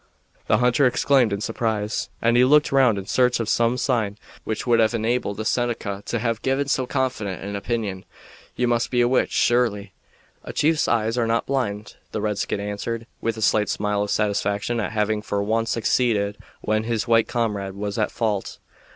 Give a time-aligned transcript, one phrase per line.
[0.47, 4.65] the hunter exclaimed in surprise, and he looked round in search of some sign which
[4.65, 8.03] would have enabled the Seneca to have given so confident an opinion.
[8.55, 9.93] "You must be a witch, surely."
[10.43, 14.79] "A chief's eyes are not blind," the redskin answered, with a slight smile of satisfaction
[14.79, 18.57] at having for once succeeded when his white comrade was at fault.